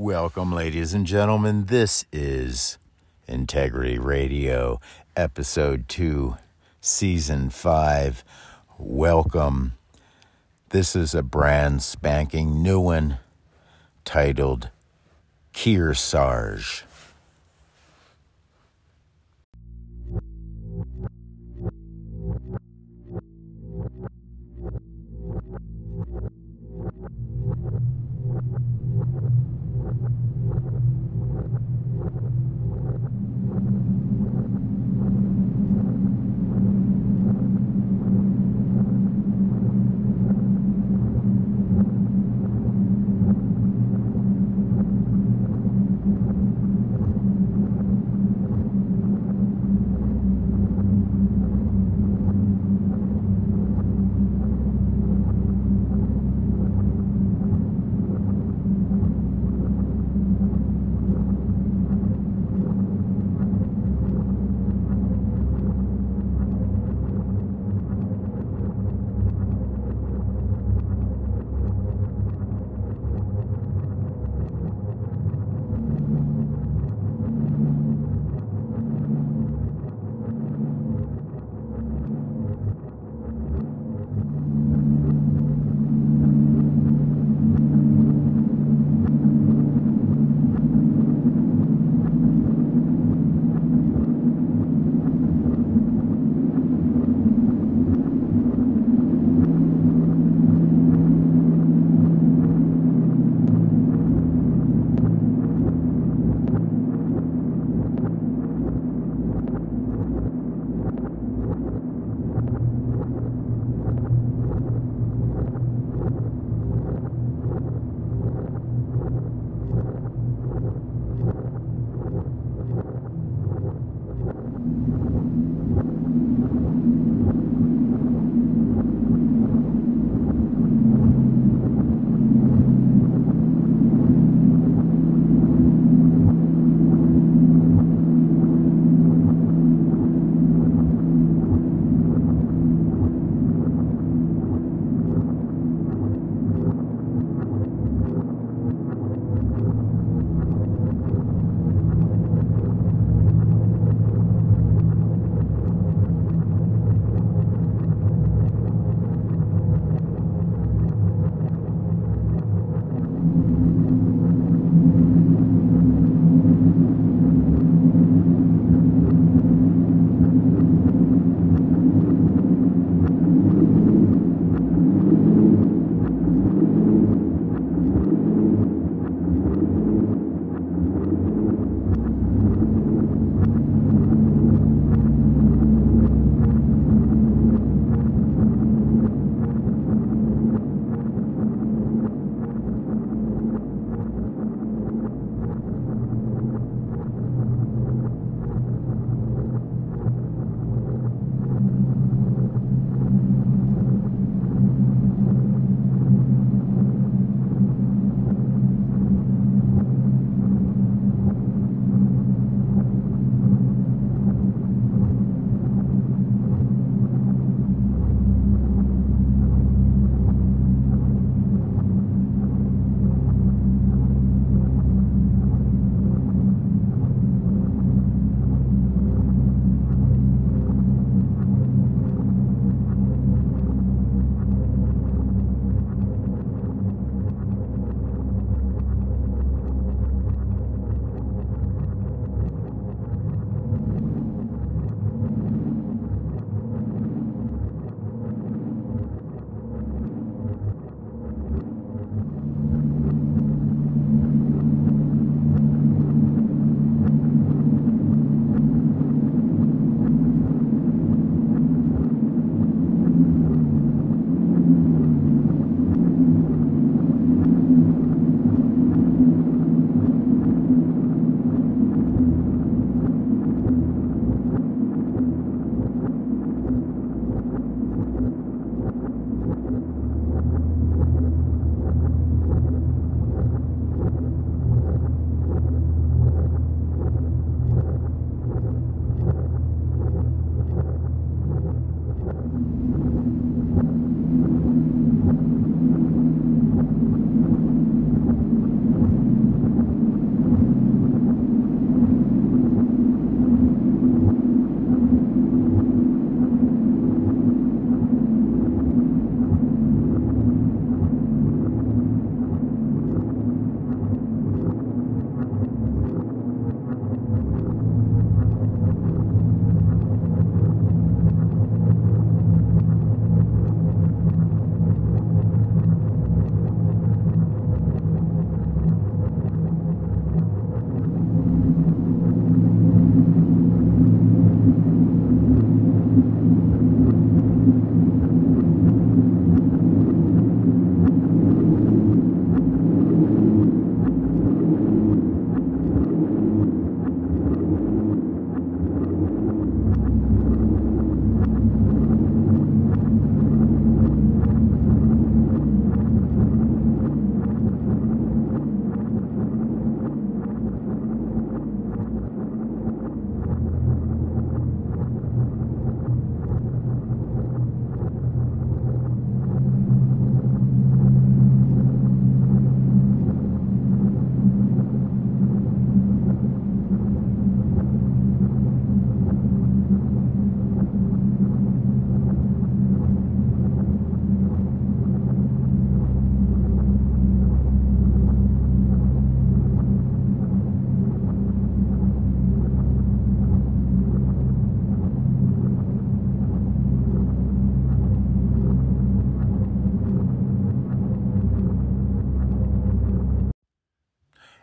Welcome, 0.00 0.52
ladies 0.52 0.94
and 0.94 1.04
gentlemen. 1.04 1.64
This 1.64 2.04
is 2.12 2.78
Integrity 3.26 3.98
Radio, 3.98 4.80
Episode 5.16 5.88
2, 5.88 6.36
Season 6.80 7.50
5. 7.50 8.24
Welcome. 8.78 9.72
This 10.68 10.94
is 10.94 11.16
a 11.16 11.24
brand 11.24 11.82
spanking 11.82 12.62
new 12.62 12.78
one 12.78 13.18
titled 14.04 14.70
Kearsarge. 15.52 16.84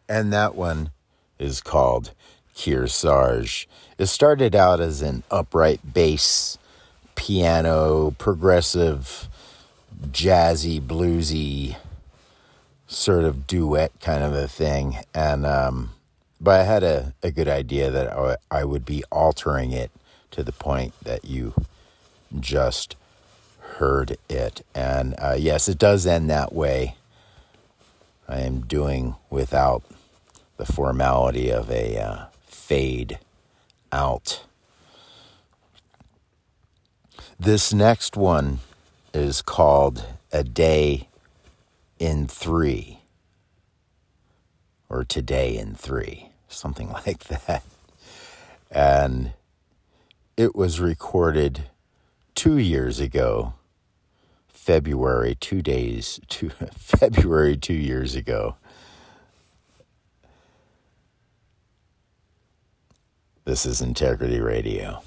And 0.07 0.31
that 0.33 0.55
one 0.55 0.91
is 1.39 1.61
called 1.61 2.11
Kearsarge. 2.55 3.65
It 3.97 4.07
started 4.07 4.55
out 4.55 4.79
as 4.79 5.01
an 5.01 5.23
upright 5.31 5.93
bass, 5.93 6.57
piano, 7.15 8.11
progressive, 8.17 9.27
jazzy, 10.11 10.81
bluesy 10.81 11.77
sort 12.87 13.23
of 13.23 13.47
duet 13.47 13.91
kind 13.99 14.23
of 14.23 14.33
a 14.33 14.47
thing. 14.47 14.97
And, 15.13 15.45
um, 15.45 15.91
but 16.39 16.61
I 16.61 16.63
had 16.63 16.83
a, 16.83 17.13
a 17.23 17.31
good 17.31 17.47
idea 17.47 17.89
that 17.89 18.11
I, 18.11 18.37
I 18.51 18.63
would 18.63 18.85
be 18.85 19.03
altering 19.11 19.71
it 19.71 19.91
to 20.31 20.43
the 20.43 20.51
point 20.51 20.93
that 21.03 21.25
you 21.25 21.53
just 22.39 22.95
heard 23.59 24.17
it. 24.29 24.65
And 24.73 25.15
uh, 25.17 25.35
yes, 25.37 25.67
it 25.67 25.77
does 25.77 26.05
end 26.05 26.29
that 26.29 26.53
way. 26.53 26.95
I 28.27 28.41
am 28.41 28.61
doing 28.61 29.15
without 29.29 29.83
the 30.57 30.65
formality 30.65 31.49
of 31.49 31.69
a 31.69 31.97
uh, 31.97 32.25
fade 32.45 33.19
out. 33.91 34.45
This 37.39 37.73
next 37.73 38.15
one 38.15 38.59
is 39.13 39.41
called 39.41 40.05
A 40.31 40.43
Day 40.43 41.09
in 41.99 42.27
Three, 42.27 42.99
or 44.89 45.03
Today 45.03 45.57
in 45.57 45.75
Three, 45.75 46.29
something 46.47 46.91
like 47.05 47.25
that. 47.25 47.63
And 48.71 49.33
it 50.37 50.55
was 50.55 50.79
recorded 50.79 51.69
two 52.35 52.57
years 52.57 52.99
ago, 52.99 53.53
February, 54.47 55.35
two 55.35 55.61
days, 55.61 56.19
two, 56.27 56.49
February 56.73 57.55
two 57.57 57.73
years 57.73 58.15
ago. 58.15 58.55
This 63.45 63.68
is 63.68 63.80
Integrity 63.80 64.42
Radio. 64.42 65.03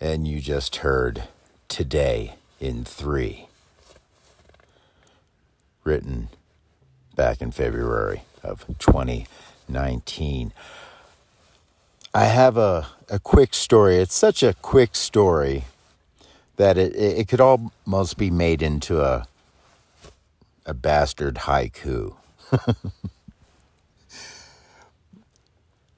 And 0.00 0.28
you 0.28 0.40
just 0.40 0.76
heard 0.76 1.24
Today 1.66 2.36
in 2.60 2.84
Three, 2.84 3.48
written 5.82 6.28
back 7.16 7.42
in 7.42 7.50
February 7.50 8.22
of 8.44 8.64
2019. 8.78 10.52
I 12.14 12.24
have 12.26 12.56
a, 12.56 12.86
a 13.08 13.18
quick 13.18 13.52
story. 13.52 13.96
It's 13.96 14.14
such 14.14 14.44
a 14.44 14.54
quick 14.54 14.94
story 14.94 15.64
that 16.58 16.78
it, 16.78 16.94
it 16.94 17.26
could 17.26 17.40
almost 17.40 18.16
be 18.16 18.30
made 18.30 18.62
into 18.62 19.00
a, 19.00 19.26
a 20.64 20.74
bastard 20.74 21.34
haiku. 21.34 22.14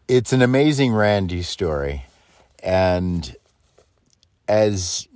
it's 0.09 0.33
an 0.33 0.41
amazing 0.41 0.95
Randi 0.95 1.43
story. 1.43 2.07
And 2.63 3.37
as 4.51 5.07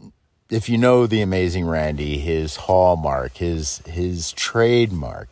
if 0.48 0.68
you 0.68 0.78
know 0.78 1.08
the 1.08 1.20
amazing 1.20 1.66
Randi, 1.66 2.18
his 2.18 2.54
hallmark, 2.54 3.38
his 3.38 3.78
his 3.78 4.30
trademark 4.30 5.28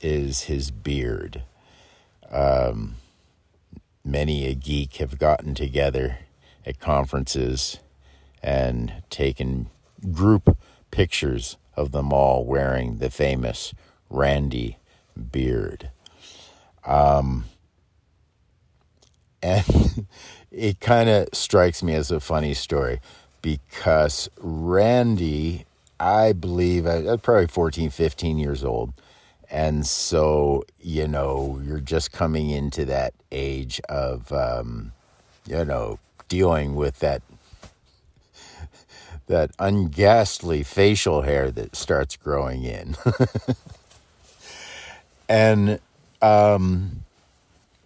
is 0.00 0.42
his 0.42 0.72
beard. 0.72 1.42
Um, 2.32 2.96
many 4.04 4.48
a 4.48 4.54
geek 4.54 4.96
have 4.96 5.20
gotten 5.20 5.54
together 5.54 6.18
at 6.66 6.80
conferences 6.80 7.78
and 8.42 9.04
taken 9.08 9.70
group 10.10 10.58
pictures 10.90 11.56
of 11.76 11.92
them 11.92 12.12
all 12.12 12.44
wearing 12.44 12.98
the 12.98 13.08
famous 13.08 13.72
Randi 14.10 14.78
beard. 15.30 15.90
Um, 16.84 17.44
and 19.40 20.06
it 20.50 20.80
kind 20.80 21.08
of 21.08 21.28
strikes 21.32 21.84
me 21.84 21.94
as 21.94 22.10
a 22.10 22.18
funny 22.18 22.52
story 22.52 23.00
because 23.44 24.30
Randi, 24.38 25.66
I 26.00 26.32
believe, 26.32 26.86
I 26.86 27.00
was 27.00 27.20
probably 27.20 27.46
14, 27.46 27.90
15 27.90 28.38
years 28.38 28.64
old. 28.64 28.94
And 29.50 29.86
so, 29.86 30.64
you 30.80 31.06
know, 31.06 31.60
you're 31.62 31.78
just 31.78 32.10
coming 32.10 32.48
into 32.48 32.86
that 32.86 33.12
age 33.30 33.82
of, 33.90 34.32
um, 34.32 34.92
you 35.46 35.62
know, 35.62 35.98
dealing 36.30 36.74
with 36.74 37.00
that 37.00 37.20
that 39.26 39.50
unghastly 39.58 40.62
facial 40.62 41.20
hair 41.20 41.50
that 41.50 41.76
starts 41.76 42.16
growing 42.16 42.64
in. 42.64 42.96
and 45.28 45.80
um, 46.22 47.04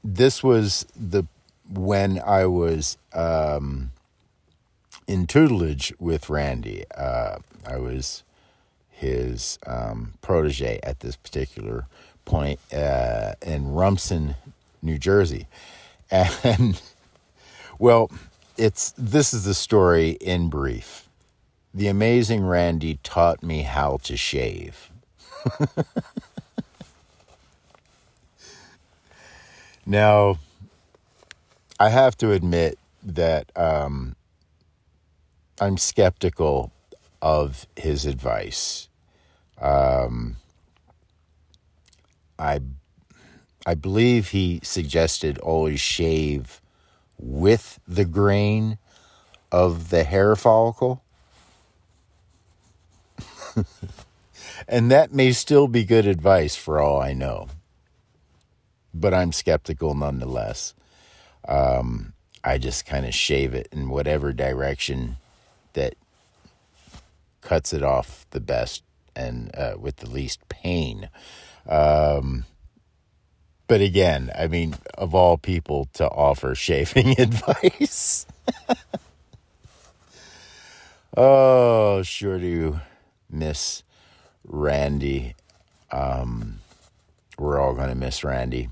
this 0.05 0.41
was 0.41 0.87
the 0.95 1.25
when 1.69 2.23
I 2.25 2.47
was 2.47 2.97
um, 3.13 3.91
in 5.09 5.27
tutelage 5.27 5.93
with 5.99 6.31
Randi. 6.31 6.85
Uh, 6.95 7.39
I 7.67 7.79
was 7.79 8.23
his 8.91 9.59
um, 9.67 10.15
protege 10.21 10.79
at 10.83 11.01
this 11.01 11.17
particular 11.17 11.87
point 12.25 12.61
uh, 12.73 13.33
in 13.45 13.73
Rumson, 13.73 14.37
New 14.83 14.99
Jersey, 14.99 15.49
and 16.11 16.81
well, 17.79 18.11
it's 18.57 18.93
this 18.99 19.33
is 19.33 19.45
the 19.45 19.55
story 19.55 20.11
in 20.21 20.49
brief. 20.49 21.09
The 21.73 21.89
amazing 21.89 22.45
Randi 22.45 22.99
taught 23.03 23.43
me 23.43 23.63
how 23.63 23.99
to 24.03 24.17
shave. 24.17 24.91
now, 29.87 30.39
I 31.79 31.89
have 31.91 32.17
to 32.19 32.33
admit 32.33 32.79
that 33.03 33.53
um, 33.55 34.17
I'm 35.61 35.77
skeptical 35.77 36.73
of 37.21 37.67
his 37.77 38.07
advice. 38.07 38.89
Um, 39.61 40.37
I 42.39 42.61
I 43.67 43.75
believe 43.75 44.29
he 44.29 44.61
suggested 44.63 45.39
always 45.39 45.81
shave 45.81 46.61
with 47.19 47.81
the 47.89 48.05
grain 48.05 48.79
of 49.51 49.91
the 49.91 50.05
hair 50.05 50.37
follicle. 50.37 51.03
and 54.69 54.91
that 54.91 55.13
may 55.13 55.33
still 55.33 55.67
be 55.69 55.85
good 55.85 56.07
advice 56.07 56.55
for 56.55 56.81
all 56.81 57.01
I 57.01 57.13
know. 57.13 57.49
But 58.95 59.13
I'm 59.13 59.33
skeptical 59.33 59.95
nonetheless. 59.95 60.75
Um, 61.47 62.13
I 62.45 62.59
just 62.59 62.87
kind 62.87 63.05
of 63.05 63.15
shave 63.15 63.55
it 63.55 63.69
in 63.73 63.91
whatever 63.91 64.33
direction 64.33 65.17
that 65.75 65.95
cuts 67.41 67.73
it 67.73 67.83
off 67.83 68.27
the 68.31 68.41
best 68.41 68.83
and 69.17 69.55
uh, 69.57 69.75
with 69.79 69.97
the 69.97 70.09
least 70.09 70.49
pain. 70.49 71.09
Um, 71.69 72.45
but 73.67 73.81
again, 73.81 74.31
I 74.37 74.47
mean, 74.47 74.77
of 74.97 75.15
all 75.15 75.37
people 75.37 75.89
to 75.95 76.09
offer 76.09 76.55
shaving 76.55 77.21
advice. 77.21 78.27
oh, 81.17 82.03
sure 82.03 82.39
do 82.39 82.81
miss 83.31 83.83
Randi. 84.45 85.35
Um, 85.91 86.61
we're 87.39 87.61
all 87.61 87.75
going 87.75 87.91
to 87.91 87.95
miss 87.95 88.25
Randi. 88.25 88.71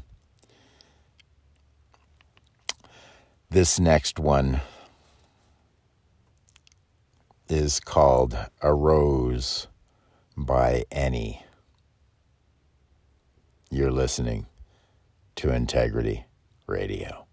This 3.50 3.79
next 3.79 4.19
one 4.19 4.61
is 7.49 7.79
called 7.81 8.37
A 8.61 8.75
Rose 8.75 9.69
by 10.37 10.85
Annie. 10.91 11.45
You're 13.71 13.93
listening 13.93 14.47
to 15.37 15.53
Integrity 15.53 16.26
Radio. 16.67 17.25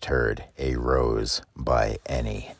Just 0.00 0.08
heard 0.10 0.44
A 0.58 0.76
Rose 0.76 1.42
by 1.54 1.98
Any. 2.06 2.52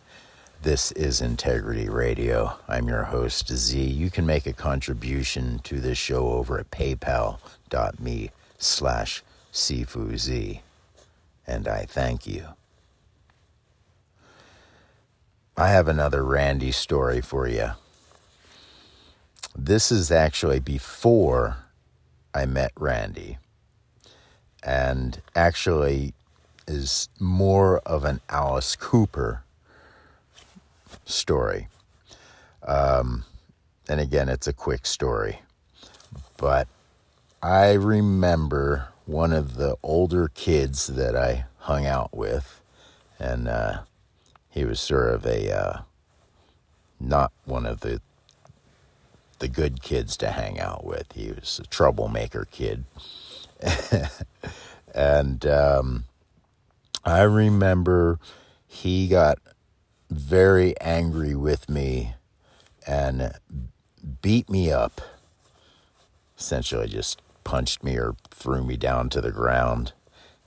This 0.62 0.92
is 0.92 1.22
Integrity 1.22 1.88
Radio. 1.88 2.58
I'm 2.68 2.86
your 2.86 3.04
host, 3.04 3.50
Z. 3.50 3.82
You 3.82 4.10
can 4.10 4.26
make 4.26 4.46
a 4.46 4.52
contribution 4.52 5.58
to 5.60 5.80
this 5.80 5.96
show 5.96 6.32
over 6.32 6.58
at 6.58 6.70
paypal.me 6.70 8.30
slash 8.58 9.22
Z, 9.54 10.60
And 11.46 11.66
I 11.66 11.86
thank 11.86 12.26
you. 12.26 12.48
I 15.56 15.68
have 15.70 15.88
another 15.88 16.22
Randi 16.22 16.72
story 16.72 17.22
for 17.22 17.48
you. 17.48 17.70
This 19.56 19.90
is 19.90 20.10
actually 20.10 20.60
before 20.60 21.56
I 22.34 22.44
met 22.44 22.72
Randi. 22.76 23.38
And 24.62 25.22
actually, 25.34 26.12
is 26.70 27.08
more 27.18 27.80
of 27.80 28.04
an 28.04 28.20
Alice 28.28 28.76
Cooper 28.76 29.42
story. 31.04 31.66
Um, 32.66 33.24
and 33.88 34.00
again, 34.00 34.28
it's 34.28 34.46
a 34.46 34.52
quick 34.52 34.86
story. 34.86 35.40
But 36.36 36.68
I 37.42 37.72
remember 37.72 38.88
one 39.04 39.32
of 39.32 39.56
the 39.56 39.76
older 39.82 40.28
kids 40.28 40.86
that 40.86 41.16
I 41.16 41.46
hung 41.58 41.86
out 41.86 42.16
with, 42.16 42.60
and 43.18 43.48
uh, 43.48 43.80
he 44.48 44.64
was 44.64 44.78
sort 44.78 45.12
of 45.12 45.26
a 45.26 45.52
uh, 45.52 45.80
not 47.00 47.32
one 47.44 47.66
of 47.66 47.80
the 47.80 48.00
the 49.40 49.48
good 49.48 49.82
kids 49.82 50.16
to 50.18 50.30
hang 50.30 50.60
out 50.60 50.84
with. 50.84 51.12
He 51.14 51.32
was 51.32 51.60
a 51.62 51.66
troublemaker 51.66 52.46
kid, 52.50 52.84
and 54.94 55.46
um, 55.46 56.04
I 57.04 57.22
remember 57.22 58.18
he 58.66 59.08
got 59.08 59.38
very 60.10 60.78
angry 60.80 61.34
with 61.34 61.68
me 61.68 62.14
and 62.86 63.32
beat 64.22 64.50
me 64.50 64.70
up. 64.70 65.00
Essentially, 66.38 66.88
just 66.88 67.20
punched 67.44 67.82
me 67.82 67.96
or 67.96 68.16
threw 68.30 68.62
me 68.64 68.76
down 68.76 69.08
to 69.10 69.20
the 69.20 69.32
ground 69.32 69.92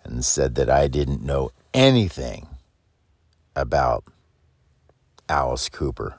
and 0.04 0.24
said 0.26 0.56
that 0.56 0.70
I 0.70 0.88
didn't 0.88 1.24
know 1.24 1.52
anything 1.74 2.48
about 3.56 4.04
Alice 5.30 5.70
Cooper. 5.70 6.16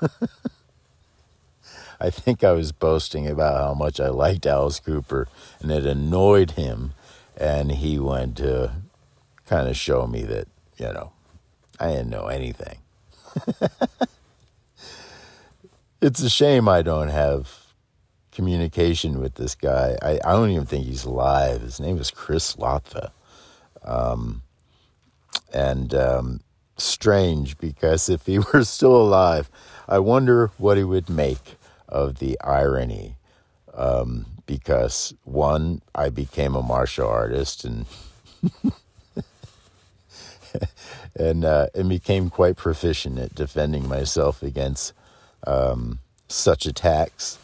I 2.00 2.10
think 2.10 2.44
I 2.44 2.52
was 2.52 2.70
boasting 2.70 3.26
about 3.26 3.60
how 3.60 3.74
much 3.74 3.98
I 3.98 4.08
liked 4.08 4.46
Alice 4.46 4.78
Cooper, 4.78 5.26
and 5.60 5.72
it 5.72 5.84
annoyed 5.84 6.52
him 6.52 6.92
and 7.38 7.70
he 7.70 7.98
went 7.98 8.36
to 8.38 8.72
kind 9.46 9.68
of 9.68 9.76
show 9.76 10.06
me 10.06 10.22
that, 10.24 10.48
you 10.76 10.92
know, 10.92 11.12
I 11.78 11.88
didn't 11.88 12.10
know 12.10 12.26
anything. 12.26 12.78
it's 16.02 16.20
a 16.20 16.28
shame 16.28 16.68
I 16.68 16.82
don't 16.82 17.08
have 17.08 17.68
communication 18.32 19.20
with 19.20 19.36
this 19.36 19.54
guy. 19.54 19.96
I, 20.02 20.18
I 20.24 20.32
don't 20.32 20.50
even 20.50 20.66
think 20.66 20.84
he's 20.84 21.04
alive. 21.04 21.60
His 21.60 21.80
name 21.80 21.98
is 21.98 22.10
Chris 22.10 22.56
Lotfa. 22.56 23.12
Um, 23.84 24.42
and 25.52 25.94
um, 25.94 26.40
strange 26.76 27.56
because 27.58 28.08
if 28.08 28.26
he 28.26 28.38
were 28.52 28.64
still 28.64 28.96
alive, 28.96 29.48
I 29.88 30.00
wonder 30.00 30.50
what 30.58 30.76
he 30.76 30.84
would 30.84 31.08
make 31.08 31.56
of 31.88 32.18
the 32.18 32.38
irony. 32.40 33.16
Um, 33.74 34.26
because 34.48 35.14
one, 35.24 35.82
I 35.94 36.08
became 36.08 36.56
a 36.56 36.62
martial 36.62 37.06
artist 37.06 37.64
and 37.64 37.84
and 41.14 41.44
uh, 41.44 41.66
and 41.74 41.88
became 41.88 42.30
quite 42.30 42.56
proficient 42.56 43.18
at 43.18 43.34
defending 43.34 43.86
myself 43.86 44.42
against 44.42 44.94
um, 45.46 45.98
such 46.28 46.64
attacks. 46.64 47.38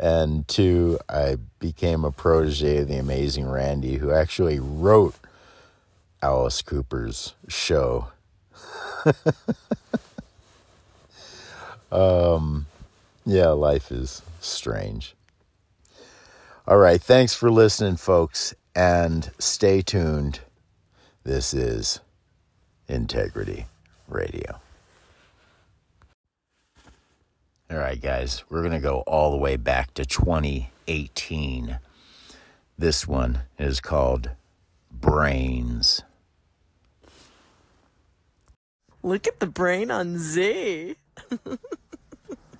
And 0.00 0.48
two, 0.48 0.98
I 1.08 1.36
became 1.58 2.04
a 2.04 2.12
protege 2.12 2.78
of 2.78 2.88
the 2.88 2.96
amazing 2.96 3.46
Randi, 3.46 3.96
who 3.96 4.10
actually 4.10 4.58
wrote 4.58 5.16
Alice 6.22 6.62
Cooper's 6.62 7.34
show. 7.48 8.06
um, 11.92 12.66
yeah, 13.26 13.48
life 13.48 13.90
is 13.90 14.22
strange. 14.40 15.14
All 16.68 16.76
right, 16.76 17.00
thanks 17.00 17.32
for 17.32 17.50
listening, 17.50 17.96
folks, 17.96 18.52
and 18.74 19.30
stay 19.38 19.80
tuned. 19.80 20.40
This 21.24 21.54
is 21.54 22.00
Integrity 22.88 23.64
Radio. 24.06 24.60
All 27.70 27.78
right, 27.78 27.98
guys, 27.98 28.44
we're 28.50 28.60
going 28.60 28.74
to 28.74 28.80
go 28.80 28.98
all 29.06 29.30
the 29.30 29.38
way 29.38 29.56
back 29.56 29.94
to 29.94 30.04
2018. 30.04 31.78
This 32.76 33.08
one 33.08 33.38
is 33.58 33.80
called 33.80 34.32
Brains. 34.92 36.02
Look 39.02 39.26
at 39.26 39.40
the 39.40 39.46
brain 39.46 39.90
on 39.90 40.18
Z. 40.18 40.96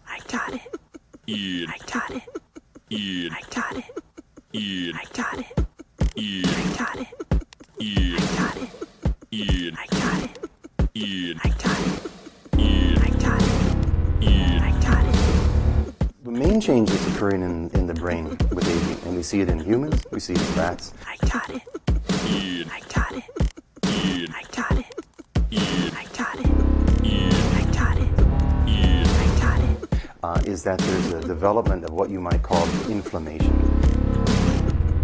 I 0.08 0.18
got 0.28 0.54
it. 0.54 0.76
Ian. 1.28 1.68
I 1.68 1.76
got 1.92 2.10
it. 2.10 2.22
Ian. 2.90 3.32
I 3.32 3.42
got 3.54 3.76
it. 3.76 3.84
Ian. 4.54 4.96
I 4.96 5.04
got 5.12 5.38
it. 5.38 5.46
Ian. 6.16 6.48
I 6.48 6.76
got 6.78 6.98
it. 6.98 7.08
Ian. 7.80 8.16
I 8.16 8.36
got 8.38 8.56
it. 8.56 8.70
Ian. 9.30 9.76
I 9.76 9.86
got 9.86 10.22
it. 10.22 10.50
Ian. 10.96 11.40
I 11.44 11.48
got 11.50 11.80
it. 11.86 12.10
Ian. 12.58 12.98
I 12.98 13.10
got 13.10 13.42
it. 13.42 14.22
Ian. 14.22 14.62
I 14.62 14.70
got 14.80 15.04
it. 15.04 16.24
The 16.24 16.30
main 16.30 16.62
change 16.62 16.88
that's 16.88 17.06
occurring 17.08 17.42
in, 17.42 17.68
in 17.74 17.86
the 17.86 17.94
brain 17.94 18.30
with 18.50 18.66
aging, 18.66 19.06
and 19.06 19.16
we 19.16 19.22
see 19.22 19.42
it 19.42 19.50
in 19.50 19.58
humans, 19.58 20.06
we 20.10 20.18
see 20.18 20.32
it 20.32 20.40
in 20.40 20.54
rats. 20.54 20.94
I 21.06 21.16
got 21.26 21.50
it. 21.50 21.62
Ian. 22.26 22.70
I 22.70 22.80
got 22.88 23.12
it. 23.12 23.24
Ian. 23.86 24.32
I 24.34 24.44
got 24.56 24.78
it. 24.78 24.86
Ian. 25.52 25.94
I 25.94 26.06
Uh, 30.28 30.38
is 30.44 30.62
that 30.62 30.76
there's 30.76 31.12
a 31.14 31.20
development 31.22 31.82
of 31.84 31.90
what 31.94 32.10
you 32.10 32.20
might 32.20 32.42
call 32.42 32.62
inflammation. 32.90 33.50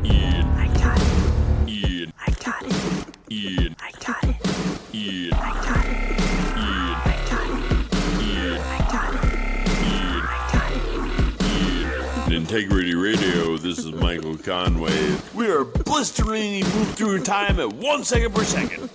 Ian. 0.05 0.45
I 0.49 0.69
got 0.75 1.01
it. 1.01 1.71
Ian. 1.71 2.13
I 2.21 2.31
got 2.45 2.63
it. 2.63 2.77
Ian. 3.33 3.75
I 3.79 3.91
got 4.05 4.23
it. 4.25 4.37
Ian. 4.95 5.33
I 5.33 5.53
got 5.65 5.87
it. 12.29 12.33
Integrity 12.35 12.95
Radio, 12.95 13.57
this 13.57 13.79
is 13.79 13.93
Michael 13.93 14.37
Conway. 14.37 15.17
We 15.33 15.51
are 15.51 15.65
blisteringly 15.65 16.65
move 16.65 16.95
through 16.97 17.21
time 17.21 17.59
at 17.61 17.73
one 17.73 18.05
second 18.05 18.35
per 18.35 18.45
second. 18.45 18.91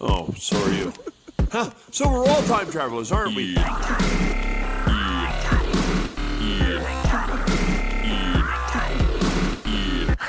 Oh, 0.00 0.32
so 0.38 0.56
are 0.62 0.72
you. 0.72 0.92
Huh? 1.50 1.72
So 1.90 2.08
we're 2.08 2.24
all 2.24 2.42
time 2.42 2.70
travelers, 2.70 3.10
aren't 3.10 3.34
we? 3.34 3.56
Ian. 3.56 4.35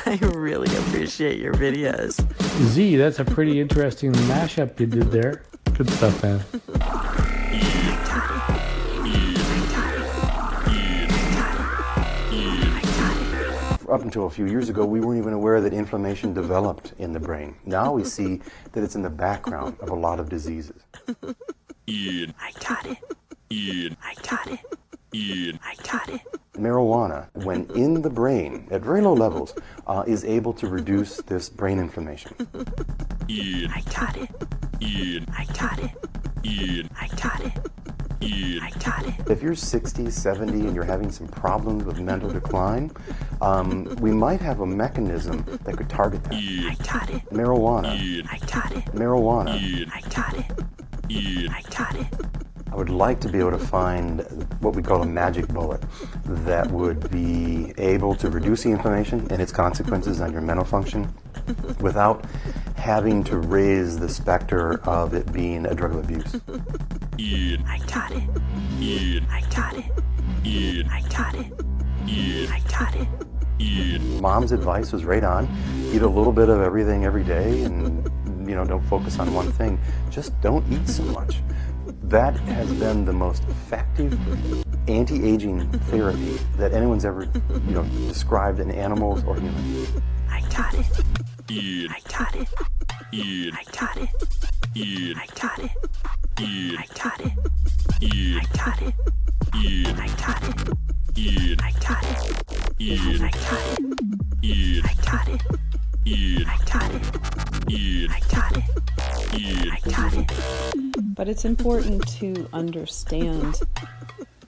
I 0.10 0.16
really 0.28 0.74
appreciate 0.78 1.38
your 1.38 1.54
videos. 1.54 2.26
Z, 2.70 2.96
that's 2.96 3.20
a 3.20 3.26
pretty 3.26 3.60
interesting 3.60 4.14
mashup 4.14 4.80
you 4.80 4.86
did 4.86 5.12
there. 5.12 5.44
Good 5.74 5.90
stuff, 5.90 6.24
man. 6.24 6.40
Up 13.90 14.02
until 14.02 14.28
a 14.28 14.30
few 14.30 14.46
years 14.46 14.70
ago, 14.70 14.86
we 14.86 15.02
weren't 15.02 15.20
even 15.20 15.34
aware 15.34 15.60
that 15.60 15.74
inflammation 15.74 16.34
developed 16.34 16.94
in 17.00 17.12
the 17.12 17.20
brain. 17.20 17.58
Now 17.66 17.92
we 17.92 18.06
see 18.06 18.40
that 18.72 18.86
it's 18.86 18.96
in 18.96 19.02
the 19.02 19.10
background 19.10 19.76
of 19.82 19.90
a 19.90 19.96
lot 19.96 20.22
of 20.22 20.30
diseases. 20.30 20.84
Ian. 21.90 22.34
I 22.40 22.52
got 22.66 22.86
it. 22.86 22.98
Ian. 23.52 23.98
I 24.02 24.14
got 24.26 24.48
it. 24.48 24.60
Ian. 25.14 25.60
I 25.62 25.76
got 25.84 26.08
it. 26.08 26.22
Marijuana, 26.58 27.28
when 27.46 27.66
in 27.76 28.02
the 28.02 28.10
brain 28.10 28.68
at 28.72 28.82
very 28.82 29.02
low 29.02 29.14
levels, 29.14 29.54
uh, 29.88 30.04
is 30.08 30.24
able 30.26 30.54
to 30.54 30.68
reduce 30.68 31.18
this 31.22 31.50
brain 31.50 31.80
inflammation. 31.80 32.34
Ian. 33.30 33.72
I 33.72 33.82
got 33.94 34.18
it. 34.18 34.30
Ian. 34.82 35.26
I 35.38 35.46
got 35.54 35.80
it. 35.80 35.92
Ian. 36.44 36.90
I 37.00 37.08
got 37.22 37.42
it. 37.42 37.54
Ian. 38.22 38.64
I 38.64 38.70
got 38.80 39.06
it. 39.06 39.14
If 39.30 39.42
you're 39.44 39.56
60, 39.56 40.10
70, 40.10 40.52
and 40.68 40.76
you're 40.76 40.84
having 40.84 41.12
some 41.12 41.28
problems 41.28 41.84
with 41.84 42.00
mental 42.00 42.30
decline, 42.30 42.92
um, 43.42 43.86
we 44.00 44.12
might 44.12 44.42
have 44.42 44.62
a 44.62 44.66
mechanism 44.66 45.44
that 45.64 45.78
could 45.78 45.90
target 45.90 46.24
that. 46.26 46.34
I 46.34 46.38
Ian. 46.38 46.76
got 46.84 47.10
it. 47.10 47.26
Marijuana, 47.30 48.00
Ian. 48.02 48.28
I 48.32 48.38
got 48.40 48.72
it. 48.72 48.86
marijuana. 48.94 49.60
Ian. 49.62 49.92
I 49.94 50.02
got 50.10 50.38
it. 50.38 50.46
Ian. 51.10 51.50
I 51.52 51.62
got 51.70 51.96
it. 51.96 52.08
I 52.72 52.76
would 52.76 52.90
like 52.90 53.20
to 53.22 53.30
be 53.30 53.40
able 53.40 53.52
to 53.52 53.58
find 53.58 54.22
what 54.60 54.76
we 54.76 54.84
call 54.84 55.02
a 55.02 55.06
magic 55.06 55.48
bullet 55.48 55.82
that 56.26 56.70
would 56.70 57.10
be 57.10 57.74
able 57.78 58.16
to 58.16 58.30
reduce 58.30 58.64
the 58.64 58.72
inflammation 58.72 59.26
and 59.32 59.42
its 59.42 59.52
consequences 59.52 60.22
on 60.22 60.32
your 60.32 60.42
mental 60.42 60.66
function 60.66 61.14
without 61.80 62.26
having 62.76 63.24
to 63.26 63.38
raise 63.38 63.98
the 63.98 64.10
specter 64.10 64.82
of 64.88 65.14
it 65.14 65.32
being 65.32 65.66
a 65.66 65.74
drug 65.74 65.96
of 65.96 66.04
abuse. 66.04 66.36
Ian. 67.18 67.64
I 67.68 67.80
got 67.80 68.12
it. 68.12 68.24
Ian. 68.80 69.26
I 69.30 69.42
got 69.54 69.78
it. 69.78 69.92
Ian. 70.46 70.90
I 70.90 71.02
got 71.10 71.36
it. 71.36 71.52
Ian. 72.08 72.52
I 72.52 72.60
got 72.70 72.96
it. 72.96 73.08
Ian. 73.60 74.22
Mom's 74.22 74.52
advice 74.52 74.92
was 74.92 75.04
right 75.04 75.24
on. 75.24 75.48
Eat 75.94 76.02
a 76.02 76.08
little 76.08 76.34
bit 76.34 76.50
of 76.50 76.62
everything 76.62 77.06
every 77.06 77.24
day 77.24 77.64
and 77.64 78.08
you 78.48 78.56
know, 78.56 78.64
don't 78.64 78.84
focus 78.84 79.20
on 79.20 79.34
one 79.34 79.52
thing. 79.52 79.80
Just 80.10 80.40
don't 80.42 80.66
eat 80.72 80.88
so 80.88 81.04
much. 81.04 81.42
That 82.08 82.38
has 82.38 82.72
been 82.72 83.04
the 83.04 83.12
most 83.12 83.44
effective 83.50 84.18
anti-aging 84.88 85.70
therapy 85.92 86.40
that 86.56 86.72
anyone's 86.72 87.04
ever, 87.04 87.24
you 87.24 87.74
know, 87.74 87.84
described 88.08 88.62
in 88.62 88.72
animals 88.72 89.26
or 89.26 89.36
humans. 89.36 89.92
I 90.30 90.40
got 90.50 90.74
it. 90.74 90.86
Ian. 91.52 91.92
I 91.92 92.00
got 92.10 92.34
it. 92.34 92.48
Ian. 93.12 93.54
I 93.54 93.64
got 93.78 93.98
it. 93.98 94.10
Ian. 94.74 95.18
I 95.18 95.26
got 95.36 95.60
it. 95.60 95.72
Ian. 96.40 96.78
I 96.78 96.86
got 96.96 97.20
it. 97.20 97.34
Ian. 98.02 98.40
I 98.40 98.46
got 98.56 98.82
it. 98.82 98.94
Ian. 99.54 100.00
I 100.00 100.08
got 100.08 100.44
it. 100.48 100.57
It's 111.38 111.46
important 111.46 112.08
to 112.08 112.50
understand 112.52 113.62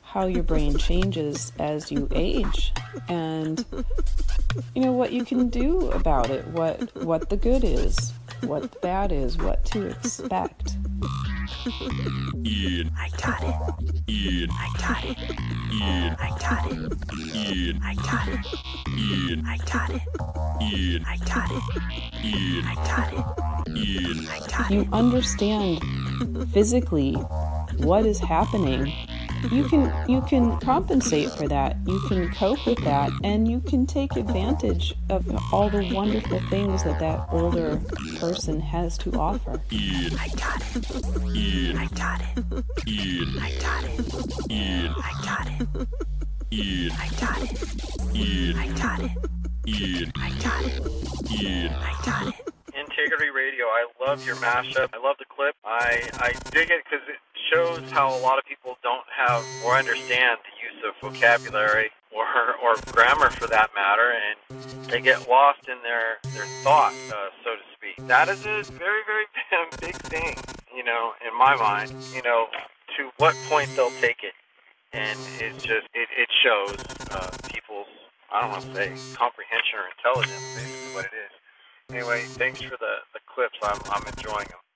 how 0.01 0.25
your 0.25 0.41
brain 0.41 0.75
changes 0.75 1.51
as 1.59 1.91
you 1.91 2.07
age 2.15 2.73
and 3.07 3.63
you 4.73 4.81
know 4.81 4.91
what 4.91 5.11
you 5.11 5.23
can 5.23 5.49
do 5.49 5.91
about 5.91 6.31
it, 6.31 6.47
what 6.47 6.81
what 7.03 7.29
the 7.29 7.37
good 7.37 7.63
is, 7.63 8.11
what 8.41 8.63
the 8.63 8.79
bad 8.79 9.11
is, 9.11 9.37
what 9.37 9.63
to 9.65 9.85
expect. 9.85 10.77
Ian. 12.43 12.91
I 12.97 13.09
got 13.21 13.43
it. 13.43 14.09
Ian. 14.09 14.49
I 14.51 14.73
got 14.79 15.05
it. 15.05 15.17
Ian. 15.71 16.17
I 16.19 16.29
got 16.39 16.71
it. 16.71 16.95
Ian. 17.35 17.81
I 17.83 17.93
got 17.93 18.29
it. 18.29 18.39
Ian. 18.97 19.45
I 19.45 19.57
got 19.57 19.89
it. 19.91 20.01
Ian. 20.59 21.05
I 21.05 21.17
got 21.17 21.51
it. 21.51 21.61
Ian. 22.25 22.65
I 22.65 22.73
got 22.73 23.13
it. 23.13 23.77
Ian. 23.77 24.27
I 24.27 24.39
got 24.47 24.71
it. 24.71 24.73
You 24.73 24.89
understand 24.91 26.08
physically 26.51 27.13
what 27.77 28.05
is 28.05 28.19
happening 28.19 28.91
you 29.51 29.63
can 29.69 30.09
you 30.09 30.21
can 30.21 30.59
compensate 30.59 31.31
for 31.31 31.47
that. 31.47 31.77
You 31.85 31.99
can 32.07 32.31
cope 32.33 32.65
with 32.65 32.83
that, 32.83 33.11
and 33.23 33.49
you 33.49 33.61
can 33.61 33.85
take 33.85 34.15
advantage 34.15 34.93
of 35.09 35.25
all 35.53 35.69
the 35.69 35.91
wonderful 35.93 36.39
things 36.49 36.83
that 36.83 36.99
that 36.99 37.27
older 37.31 37.79
person 38.19 38.59
has 38.59 38.97
to 38.99 39.13
offer. 39.13 39.61
Ian. 39.71 40.17
I 40.19 40.27
got 40.35 40.61
it. 40.75 41.35
Ian. 41.35 41.77
I 41.77 41.87
got 41.87 42.21
it. 42.21 42.87
Ian. 42.87 43.35
I 43.39 43.51
got 43.61 43.85
it. 43.85 44.49
Ian. 44.51 44.95
I 44.97 45.13
got 45.25 45.47
it. 45.47 45.87
Ian. 46.51 46.91
I 46.91 47.09
got 47.19 47.41
it. 47.41 48.15
Ian. 48.15 48.57
I 48.57 48.67
got 48.77 48.99
it. 48.99 49.11
Ian. 49.67 50.11
I 50.15 50.29
got 50.41 50.65
it. 50.65 51.31
Ian. 51.31 51.73
I 51.73 52.01
got 52.05 52.27
it. 52.27 52.53
Integrity 52.79 53.29
Radio. 53.29 53.65
I 53.65 53.87
love 53.99 54.25
your 54.25 54.35
mashup. 54.37 54.89
I 54.93 55.03
love 55.03 55.17
the 55.19 55.25
clip. 55.25 55.55
I, 55.65 56.09
I 56.13 56.31
dig 56.51 56.71
it 56.71 56.83
because 56.83 57.05
it 57.07 57.19
shows 57.51 57.91
how 57.91 58.07
a 58.15 58.19
lot 58.21 58.37
of 58.37 58.45
people 58.45 58.77
don't 58.83 59.05
have 59.15 59.43
or 59.65 59.75
understand 59.75 60.39
the 60.47 60.55
use 60.63 60.83
of 60.87 60.95
vocabulary 61.01 61.91
or 62.15 62.25
or 62.63 62.75
grammar 62.91 63.29
for 63.29 63.47
that 63.47 63.69
matter, 63.75 64.13
and 64.13 64.89
they 64.89 65.01
get 65.01 65.27
lost 65.27 65.67
in 65.67 65.77
their 65.83 66.17
their 66.33 66.45
thought, 66.63 66.93
uh, 67.11 67.29
so 67.43 67.55
to 67.55 67.63
speak. 67.75 68.07
That 68.07 68.29
is 68.29 68.45
a 68.45 68.63
very 68.73 69.01
very 69.05 69.25
big 69.81 69.95
thing, 69.95 70.35
you 70.75 70.83
know, 70.83 71.13
in 71.25 71.37
my 71.37 71.55
mind. 71.55 71.93
You 72.13 72.23
know, 72.23 72.47
to 72.97 73.09
what 73.17 73.35
point 73.49 73.69
they'll 73.75 73.91
take 74.01 74.23
it, 74.23 74.33
and 74.93 75.19
it's 75.39 75.63
just 75.63 75.87
it 75.93 76.07
it 76.17 76.29
shows 76.43 76.77
uh, 77.11 77.29
people's 77.51 77.87
I 78.31 78.41
don't 78.41 78.51
want 78.51 78.63
to 78.63 78.75
say 78.75 79.15
comprehension 79.15 79.79
or 79.79 79.85
intelligence, 79.97 80.55
basically 80.55 80.95
what 80.95 81.05
it 81.05 81.17
is. 81.17 81.28
Anyway, 81.91 82.21
thanks 82.37 82.61
for 82.61 82.77
the, 82.77 82.95
the 83.13 83.19
clips. 83.33 83.57
I'm, 83.63 83.79
I'm 83.91 84.05
enjoying 84.07 84.47
them. 84.47 84.68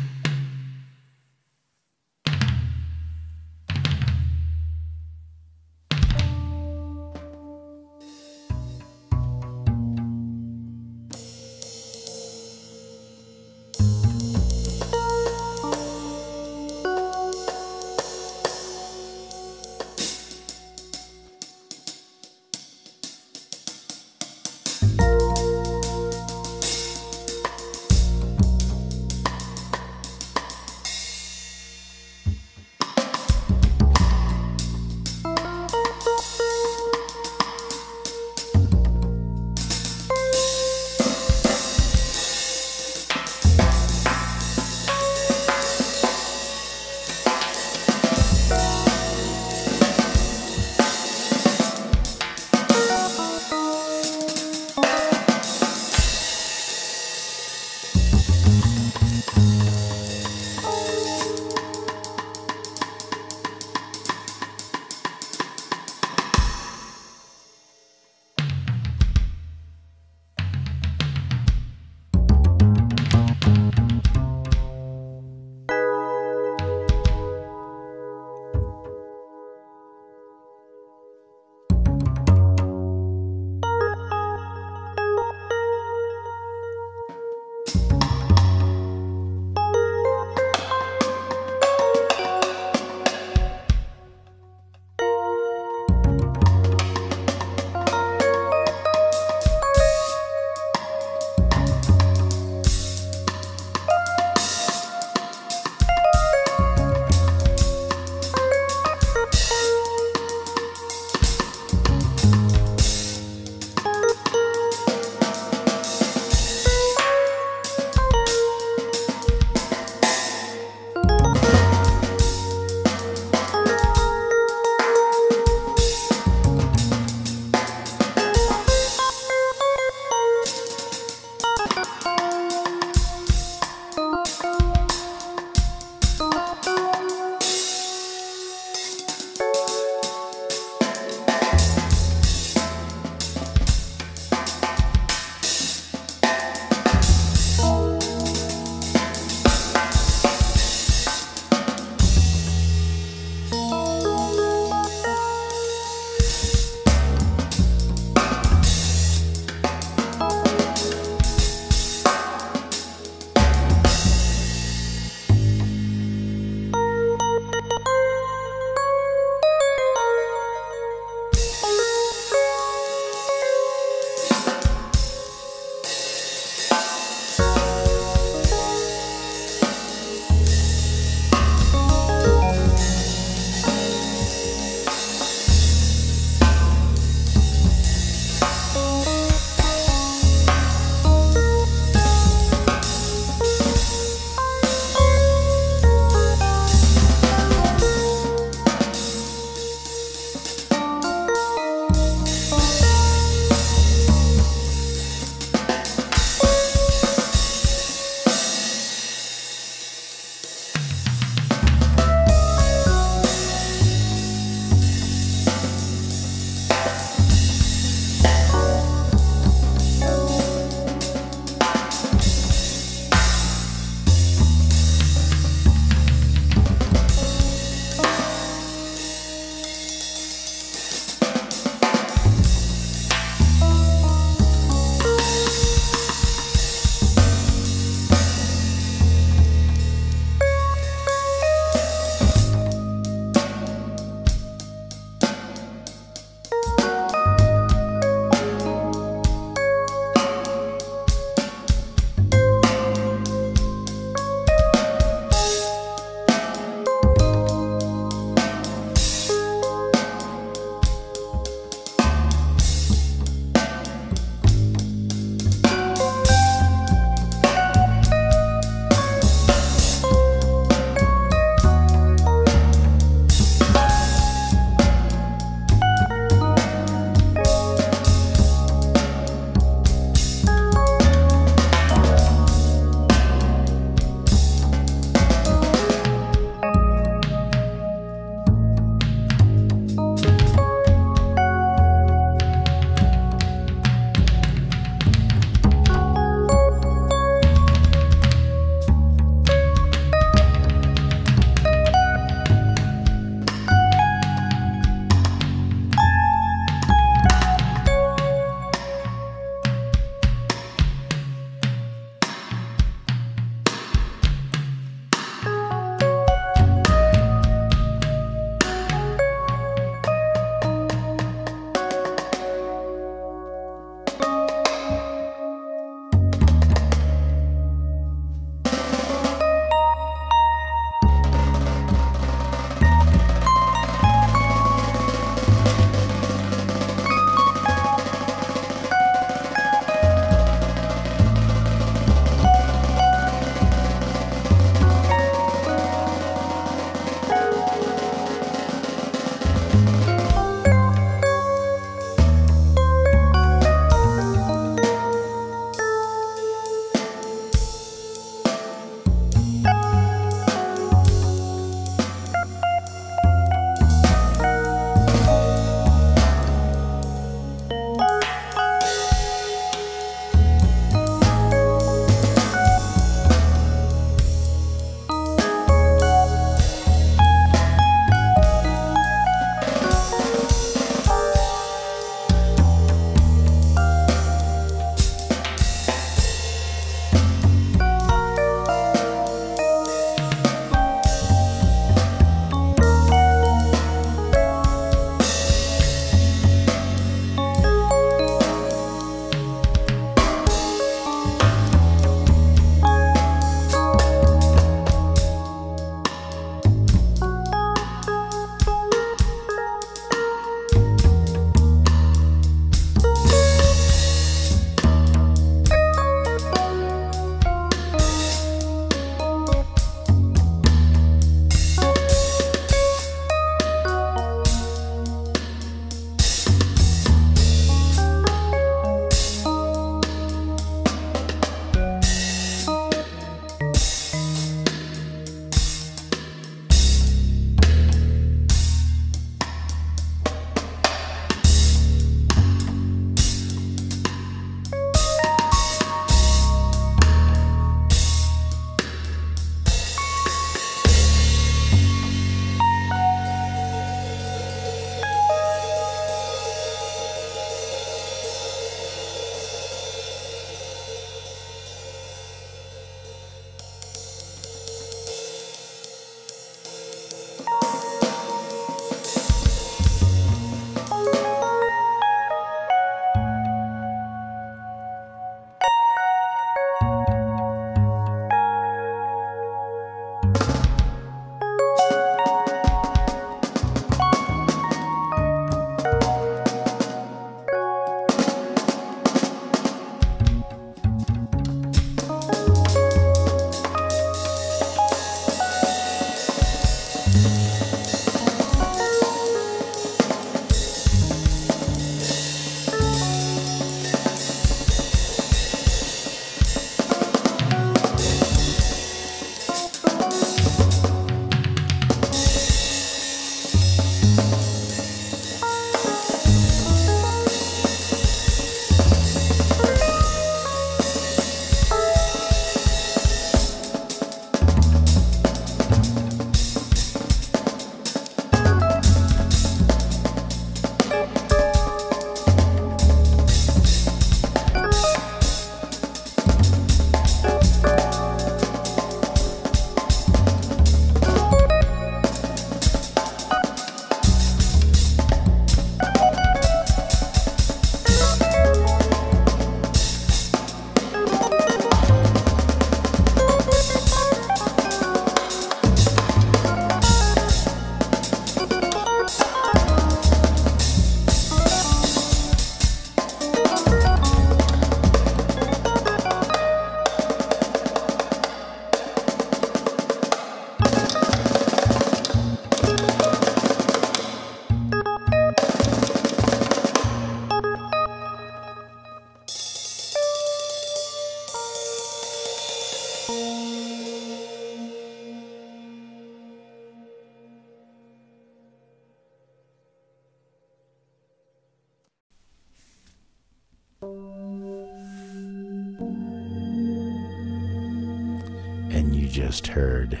Heard 599.52 600.00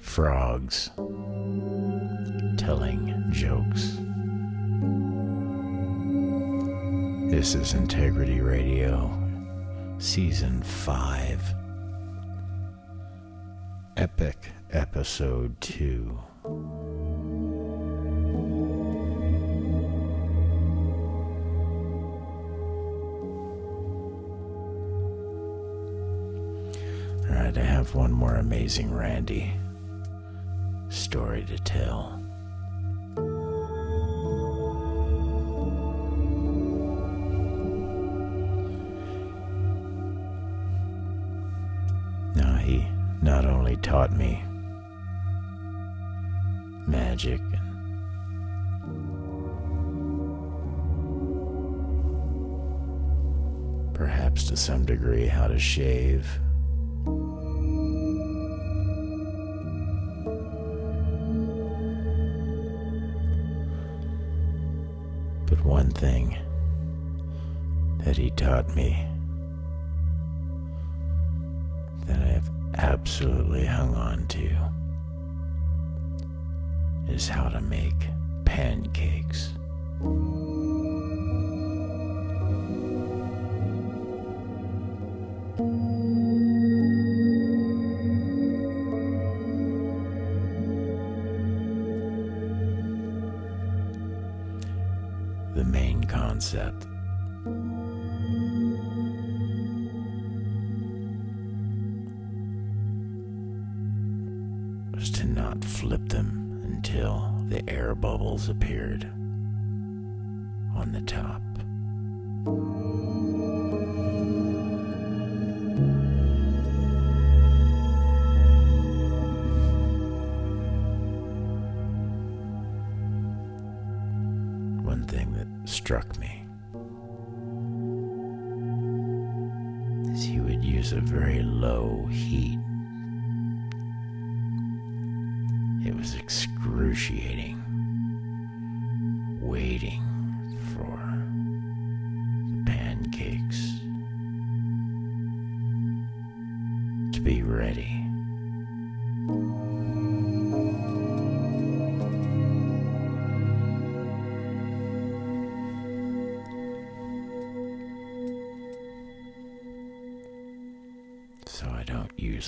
frogs 0.00 0.90
telling 2.56 3.12
jokes. 3.30 3.98
This 7.32 7.56
is 7.56 7.74
Integrity 7.74 8.40
Radio, 8.40 9.10
Season 9.98 10.62
5, 10.62 11.54
Epic 13.96 14.52
Episode 14.70 15.60
2. 15.60 17.03
Have 27.84 27.94
one 27.94 28.12
more 28.12 28.36
amazing 28.36 28.90
Randi 28.90 29.52
story 30.88 31.44
to 31.44 31.58
tell. 31.58 32.18
Now, 42.34 42.56
he 42.56 42.88
not 43.20 43.44
only 43.44 43.76
taught 43.76 44.12
me 44.12 44.42
magic 46.86 47.42
and 48.82 49.12
perhaps 53.92 54.44
to 54.44 54.56
some 54.56 54.86
degree 54.86 55.26
how 55.26 55.48
to 55.48 55.58
shave. 55.58 56.40
But 65.46 65.64
one 65.64 65.90
thing 65.90 66.36
that 68.04 68.16
he 68.16 68.30
taught 68.30 68.74
me 68.74 69.06
that 72.06 72.20
I 72.20 72.26
have 72.26 72.50
absolutely 72.76 73.64
hung 73.64 73.94
on 73.94 74.26
to 74.28 74.50
is 77.08 77.28
how 77.28 77.48
to 77.48 77.60
make 77.60 78.08
pancakes. 78.44 79.50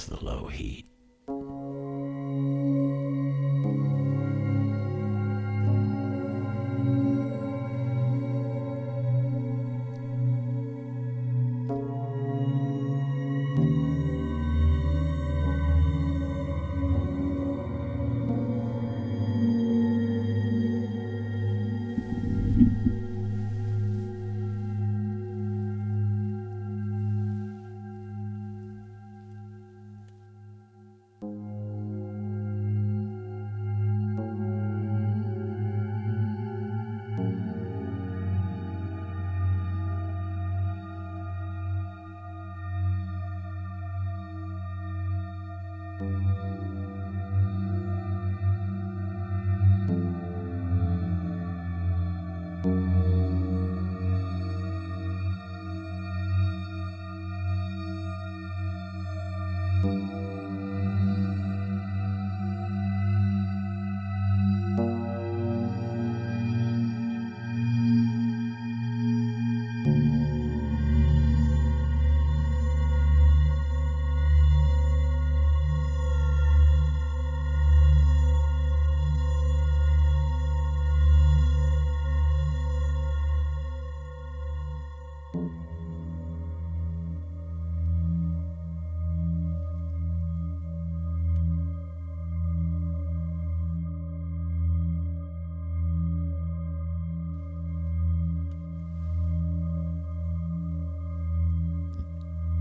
The 0.07 0.25
low 0.25 0.47
heat. 0.47 0.96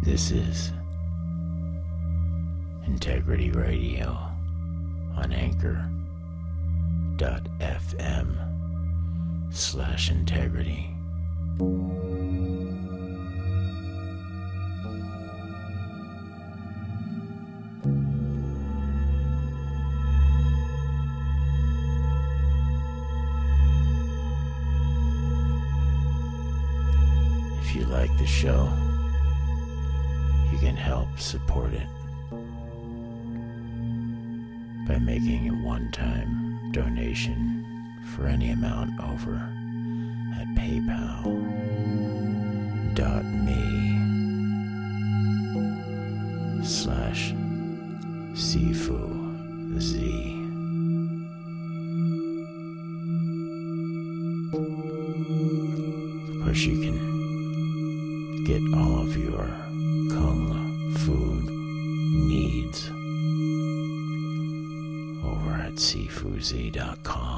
This 0.05 0.29
is 0.29 0.71
Integrity 2.85 3.49
Radio 3.49 4.11
on 5.17 5.33
anchor.fm 5.33 5.97
slash 9.51 10.11
integrity. 10.11 10.95
If 27.59 27.75
you 27.75 27.85
like 27.85 28.15
the 28.19 28.27
show, 28.27 28.71
can 30.65 30.75
help 30.75 31.07
support 31.19 31.71
it 31.73 31.87
by 34.87 34.97
making 34.97 35.47
a 35.47 35.53
one 35.63 35.91
time 35.91 36.71
donation 36.71 37.63
for 38.15 38.25
any 38.25 38.49
amount 38.49 38.89
over 38.99 39.35
at 40.35 40.47
paypal.me 40.55 41.43
slash 46.63 47.31
Sifu 48.33 49.79
Z. 49.79 50.31
Of 56.31 56.43
course, 56.43 56.61
you 56.63 56.81
can 56.81 56.97
get 58.45 58.61
all 58.73 59.01
of 59.01 59.15
your 59.15 59.64
kung 60.15 60.93
fu 60.95 61.17
needs 62.27 62.89
over 65.23 65.53
at 65.67 65.75
sifuZ.com. 65.75 67.34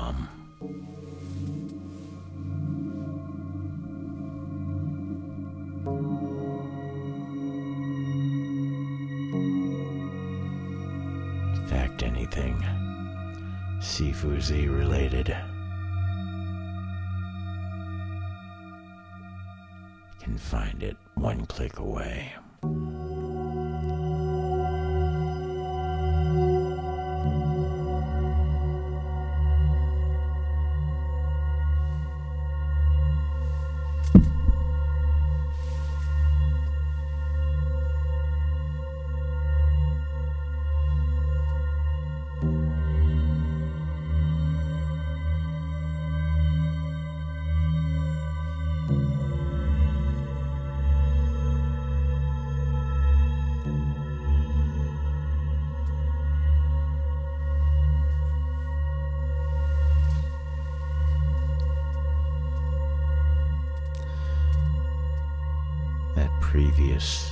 previous 66.77 67.31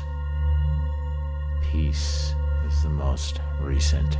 piece 1.61 2.33
was 2.63 2.81
the 2.81 2.89
most 2.89 3.41
recent 3.61 4.17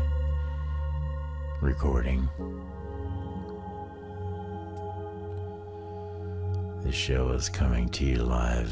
recording. 1.61 2.30
The 6.84 6.91
show 6.91 7.32
is 7.32 7.49
coming 7.49 7.89
to 7.89 8.05
you 8.05 8.17
live 8.17 8.71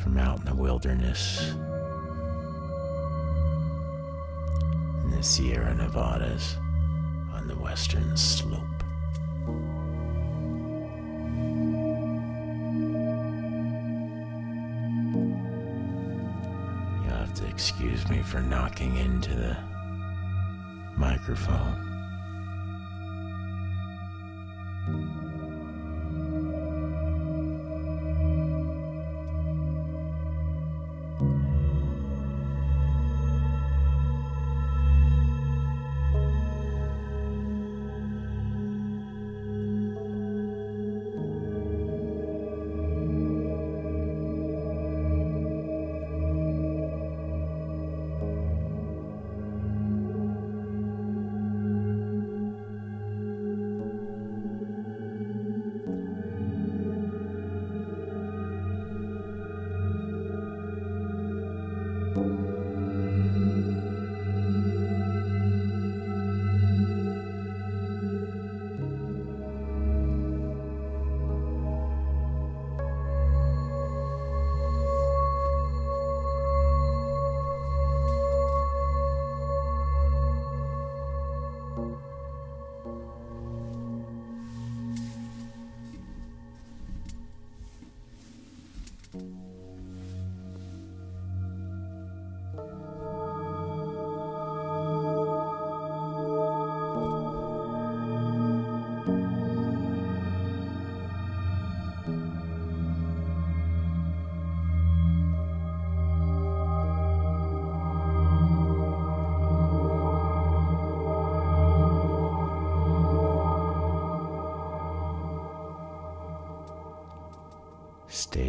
from 0.00 0.16
out 0.16 0.38
in 0.38 0.44
the 0.44 0.54
wilderness 0.54 1.50
in 5.02 5.10
the 5.10 5.22
Sierra 5.24 5.74
Nevadas 5.74 6.56
on 7.32 7.48
the 7.48 7.56
western 7.56 8.16
slope. 8.16 8.62
Excuse 17.56 18.06
me 18.10 18.20
for 18.20 18.42
knocking 18.42 18.98
into 18.98 19.34
the 19.34 19.56
microphone. 20.94 21.85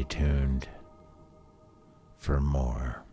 Tuned 0.10 0.68
for 2.18 2.40
more 2.40 3.04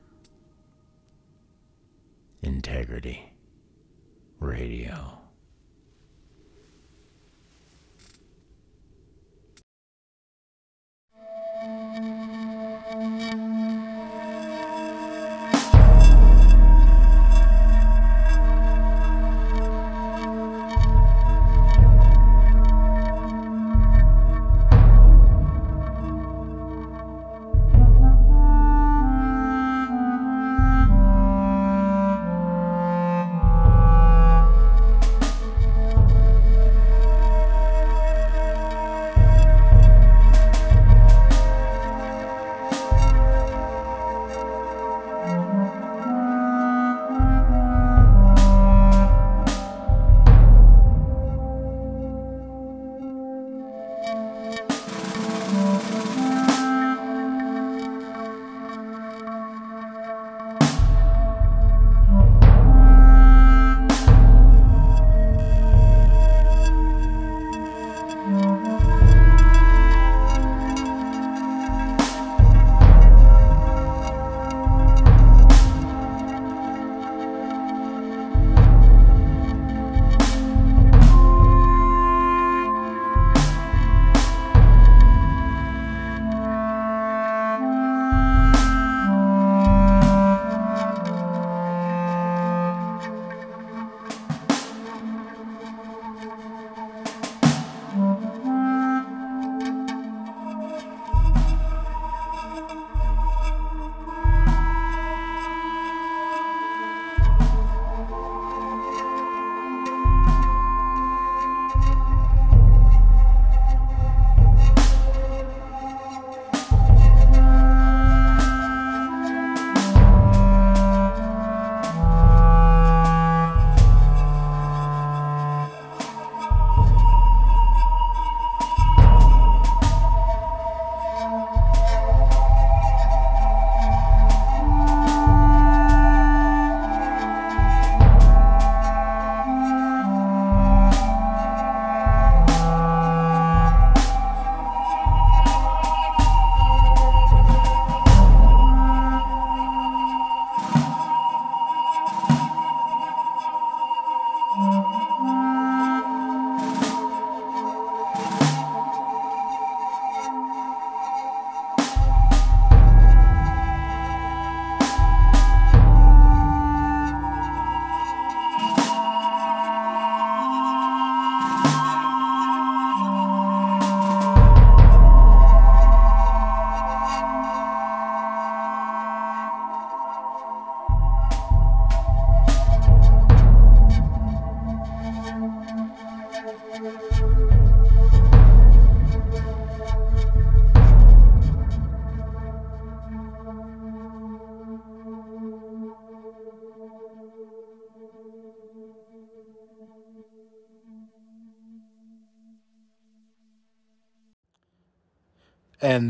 Integrity 2.43 3.34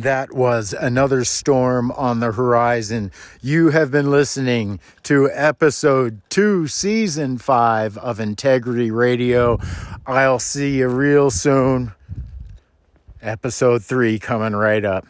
that 0.05 0.35
was 0.35 0.75
another 0.75 1.25
storm 1.25 1.91
on 1.93 2.21
the 2.21 2.33
horizon. 2.33 3.11
You 3.41 3.71
have 3.71 3.91
been 3.91 4.11
listening 4.11 4.79
to 5.05 5.31
episode 5.33 6.21
two, 6.29 6.67
season 6.67 7.39
five 7.39 7.97
of 7.97 8.21
Integrity 8.21 8.91
Radio. 8.91 9.59
I'll 10.07 10.39
see 10.39 10.77
you 10.77 10.89
real 10.89 11.31
soon. 11.31 11.93
Episode 13.23 13.83
three 13.83 14.19
coming 14.19 14.55
right 14.55 14.85
up. 14.85 15.07